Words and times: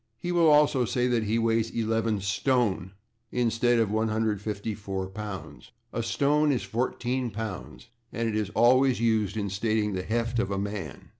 He 0.17 0.31
will 0.31 0.47
also 0.47 0.83
say 0.83 1.05
that 1.05 1.25
he 1.25 1.37
weighs 1.37 1.69
eleven 1.69 2.17
/stone/ 2.21 2.93
instead 3.31 3.77
of 3.77 3.91
154 3.91 5.09
pounds. 5.09 5.73
A 5.93 5.99
/stone/ 5.99 6.51
is 6.51 6.63
14 6.63 7.29
pounds, 7.29 7.89
and 8.11 8.27
it 8.27 8.35
is 8.35 8.49
always 8.55 8.99
used 8.99 9.37
in 9.37 9.51
stating 9.51 9.93
the 9.93 10.01
heft 10.01 10.39
of 10.39 10.49
a 10.49 10.57
man. 10.57 11.09